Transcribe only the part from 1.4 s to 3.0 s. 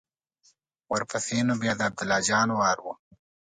نو بیا د عبدالله جان وار و.